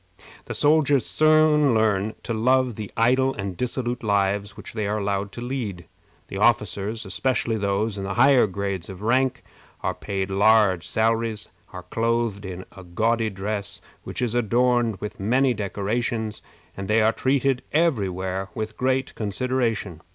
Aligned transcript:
The 0.45 0.55
soldiers 0.55 1.05
soon 1.05 1.75
learn 1.75 2.15
to 2.23 2.33
love 2.33 2.73
the 2.73 2.91
idle 2.97 3.35
and 3.35 3.55
dissolute 3.55 4.01
lives 4.01 4.57
which 4.57 4.73
they 4.73 4.87
are 4.87 4.97
allowed 4.97 5.31
to 5.33 5.41
lead. 5.41 5.85
The 6.27 6.39
officers, 6.39 7.05
especially 7.05 7.55
those 7.57 7.99
in 7.99 8.03
the 8.05 8.15
higher 8.15 8.47
grades 8.47 8.89
of 8.89 9.03
rank, 9.03 9.43
are 9.81 9.93
paid 9.93 10.31
large 10.31 10.87
salaries, 10.87 11.49
are 11.71 11.83
clothed 11.83 12.45
in 12.47 12.65
a 12.75 12.83
gaudy 12.83 13.29
dress 13.29 13.79
which 14.03 14.23
is 14.23 14.33
adorned 14.33 14.95
with 14.95 15.19
many 15.19 15.53
decorations, 15.53 16.41
and 16.75 16.87
they 16.87 17.03
are 17.03 17.13
treated 17.13 17.61
every 17.71 18.09
where 18.09 18.49
with 18.55 18.77
great 18.77 19.13
consideration. 19.13 20.01